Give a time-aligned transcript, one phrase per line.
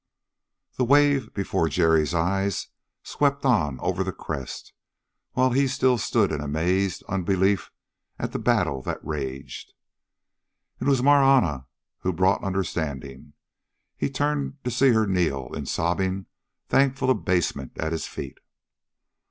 [0.77, 2.69] The wave, before Jerry's eyes,
[3.03, 4.73] swept on over the crest,
[5.33, 7.69] while he still stood in amazed unbelief
[8.17, 9.73] at the battle that raged.
[10.79, 11.67] It was Marahna
[11.99, 13.33] who brought understanding.
[13.95, 16.25] He turned to see her kneel in sobbing,
[16.67, 18.39] thankful abasement at his feet.